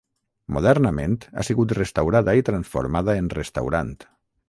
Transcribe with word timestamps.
Modernament 0.55 1.13
ha 1.35 1.45
sigut 1.51 1.75
restaurada 1.81 2.37
i 2.43 2.49
transformada 2.51 3.19
en 3.23 3.33
restaurant. 3.41 3.97